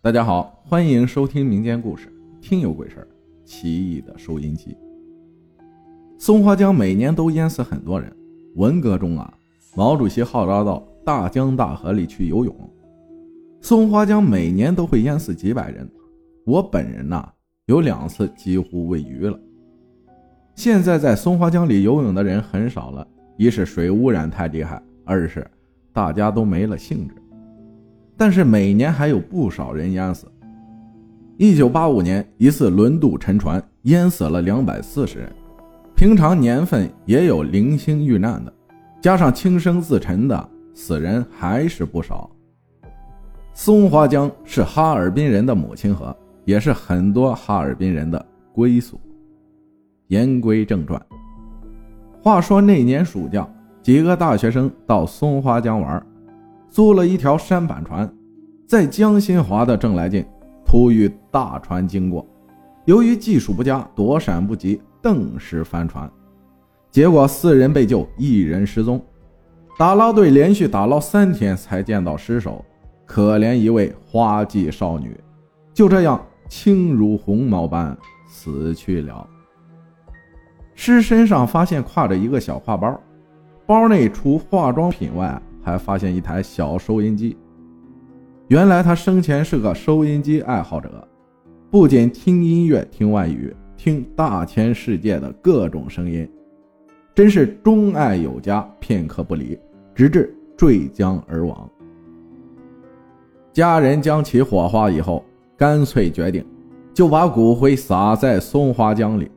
[0.00, 2.06] 大家好，欢迎收听民间故事
[2.40, 3.08] 《听有鬼事儿
[3.44, 4.76] 奇异的收音机。
[6.16, 8.10] 松花江每年都淹死很多人。
[8.54, 9.34] 文革中啊，
[9.74, 12.54] 毛主席号召到大江大河里去游泳。
[13.60, 15.90] 松花江每年都会淹死几百人。
[16.46, 17.28] 我本人呐，
[17.66, 19.36] 有两次几乎喂鱼了。
[20.54, 23.04] 现在在松花江里游泳的人很少了，
[23.36, 25.44] 一是水污染太厉害，二是
[25.92, 27.14] 大家都没了兴致。
[28.18, 30.26] 但是每年还有不少人淹死。
[31.36, 35.32] 一九八五年一次轮渡沉船，淹死了两百四十人。
[35.94, 38.52] 平常年份也有零星遇难的，
[39.00, 42.28] 加上轻生自沉的，死人还是不少。
[43.54, 49.00] 松花江是哈尔滨人的母亲河，也是很多哈尔滨人的归宿。
[50.08, 51.00] 言归正传，
[52.20, 53.48] 话说那年暑假，
[53.80, 56.04] 几个大学生到松花江玩。
[56.70, 58.10] 租了一条舢板船，
[58.66, 60.24] 在江心划的正来劲，
[60.64, 62.26] 突遇大船经过。
[62.84, 66.10] 由于技术不佳，躲闪不及，顿时翻船。
[66.90, 69.00] 结果四人被救，一人失踪。
[69.78, 72.64] 打捞队连续打捞三天才见到尸首，
[73.06, 75.18] 可怜一位花季少女，
[75.72, 79.26] 就这样轻如鸿毛般死去了。
[80.74, 83.00] 尸身上发现挎着一个小挎包，
[83.66, 85.40] 包内除化妆品外。
[85.62, 87.36] 还发现一台小收音机，
[88.48, 91.06] 原来他生前是个收音机爱好者，
[91.70, 96.28] 不仅听音乐、听外语、听大千世界的各种声音，
[97.14, 99.58] 真是钟爱有加，片刻不离，
[99.94, 101.68] 直至坠江而亡。
[103.52, 105.24] 家人将其火化以后，
[105.56, 106.44] 干脆决定
[106.94, 109.30] 就把骨灰撒在松花江里，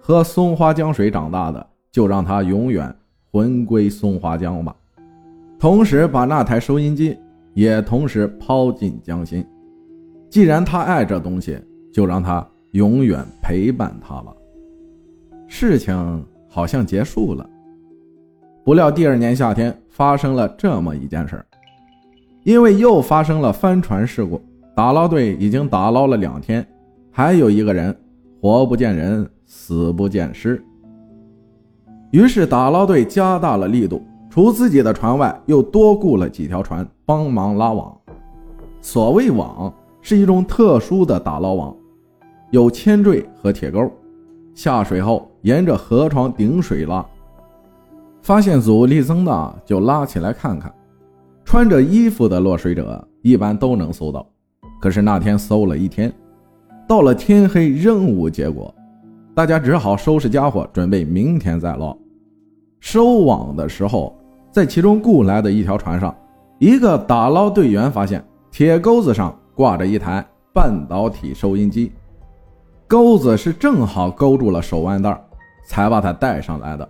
[0.00, 2.94] 喝松花江水长大的，就让他永远
[3.30, 4.74] 魂归松花江吧。
[5.58, 7.16] 同时把那台收音机
[7.54, 9.44] 也同时抛进江心。
[10.28, 11.58] 既然他爱这东西，
[11.92, 14.34] 就让他永远陪伴他吧。
[15.46, 17.48] 事情好像结束了。
[18.64, 21.46] 不料第二年夏天发生了这么一件事儿
[22.42, 24.40] 因为又发生了翻船事故，
[24.74, 26.66] 打捞队已经打捞了两天，
[27.10, 27.96] 还有一个人
[28.40, 30.62] 活不见人，死不见尸。
[32.10, 34.02] 于是打捞队加大了力度。
[34.36, 37.96] 除自己的船外，又多雇了几条船帮忙拉网。
[38.82, 41.74] 所谓网，是一种特殊的打捞网，
[42.50, 43.90] 有铅坠和铁钩。
[44.54, 47.02] 下水后，沿着河床顶水拉，
[48.20, 50.70] 发现阻力增大就拉起来看看。
[51.42, 54.26] 穿着衣服的落水者一般都能搜到，
[54.82, 56.12] 可是那天搜了一天，
[56.86, 58.74] 到了天黑仍无结果，
[59.34, 61.96] 大家只好收拾家伙，准备明天再捞。
[62.80, 64.14] 收网的时候。
[64.56, 66.16] 在其中雇来的一条船上，
[66.58, 71.92] 一个打捞队员发现铁钩子上挂着一台半导体收音机，
[72.88, 75.14] 钩子是正好勾住了手腕带，
[75.68, 76.88] 才把它带上来的。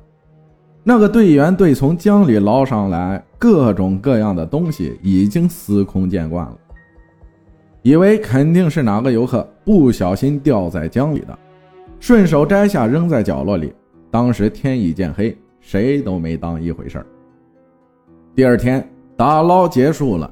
[0.85, 6.57] 那个队员对从江里捞上来各种各样的东西已经司空见惯了，
[7.83, 11.37] 以为肯定是哪个游客不小心掉在江里的，
[11.99, 13.75] 顺手摘下扔在角落里。
[14.09, 17.07] 当时天已渐黑，谁都没当一回事儿。
[18.37, 18.87] 第二天
[19.17, 20.31] 打捞结束了，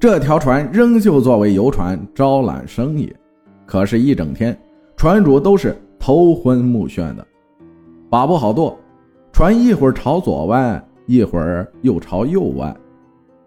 [0.00, 3.14] 这条船仍旧作为游船招揽生意。
[3.64, 4.58] 可是，一整天
[4.96, 7.24] 船主都是头昏目眩的，
[8.10, 8.76] 把不好舵，
[9.32, 12.76] 船一会儿朝左弯，一会儿又朝右弯，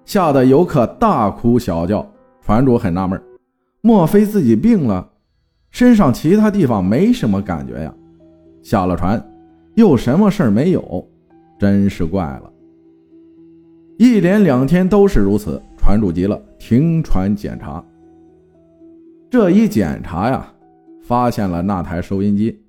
[0.05, 2.09] 吓得游客大哭小叫。
[2.41, 3.21] 船主很纳闷，
[3.81, 5.05] 莫非自己病了？
[5.69, 7.93] 身上其他地方没什么感觉呀？
[8.63, 9.21] 下了船
[9.75, 11.05] 又什么事儿没有？
[11.59, 12.49] 真是怪了。
[13.97, 17.83] 一连两天都是如此，船主急了，停船检查。
[19.29, 20.47] 这一检查呀，
[21.03, 22.63] 发现了那台收音机，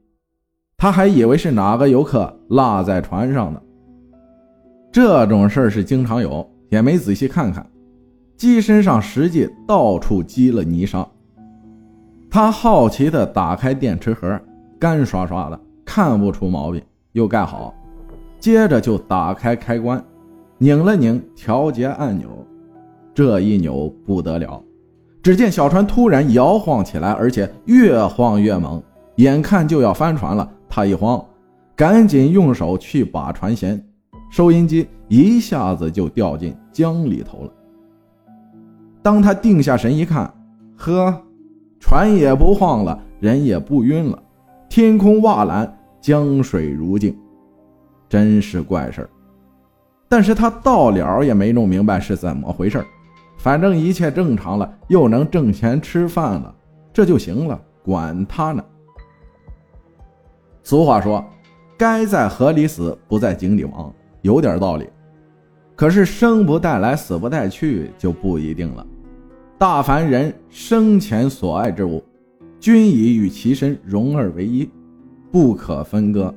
[0.78, 3.60] 他还以为是哪个游客落在船上呢。
[4.90, 7.64] 这种事儿是经常有，也没仔细看看，
[8.38, 11.06] 机身上实际到处积了泥沙。
[12.30, 14.40] 他好奇地打开电池盒，
[14.78, 16.82] 干刷刷的，看不出毛病，
[17.12, 17.74] 又盖好，
[18.40, 20.02] 接着就打开开关。
[20.58, 22.28] 拧了拧调节按钮，
[23.14, 24.60] 这一扭不得了，
[25.22, 28.82] 只见小船突然摇晃起来，而且越晃越猛，
[29.16, 30.50] 眼看就要翻船了。
[30.68, 31.24] 他一慌，
[31.76, 33.80] 赶紧用手去把船舷，
[34.30, 37.52] 收音机一下子就掉进江里头了。
[39.00, 40.32] 当他定下神一看，
[40.76, 41.22] 呵，
[41.78, 44.22] 船也不晃了，人也不晕了，
[44.68, 47.16] 天空瓦蓝，江水如镜，
[48.08, 49.10] 真是怪事儿。
[50.08, 52.82] 但是他到了也没弄明白是怎么回事
[53.36, 56.54] 反正一切正常了，又能挣钱吃饭了，
[56.92, 58.64] 这就行了，管他呢。
[60.62, 61.24] 俗话说
[61.78, 64.88] ：“该在河里死，不在井里亡”，有点道理。
[65.76, 68.84] 可是生不带来，死不带去就不一定了。
[69.56, 72.02] 大凡人生前所爱之物，
[72.58, 74.68] 均已与其身融而为一，
[75.30, 76.34] 不可分割。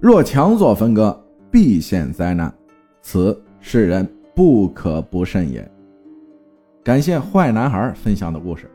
[0.00, 2.52] 若强作分割，必现灾难，
[3.08, 4.04] 此世人
[4.34, 5.64] 不可不慎也。
[6.82, 8.68] 感谢坏男孩分享的故事。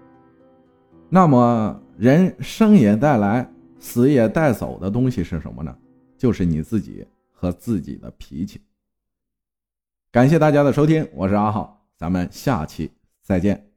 [1.09, 3.45] 那么，人生也带来，
[3.77, 5.77] 死也带走的东西是什么呢？
[6.17, 8.61] 就是你自己和自己的脾气。
[10.13, 12.89] 感谢大家的收听，我是阿浩，咱们下期
[13.21, 13.70] 再见。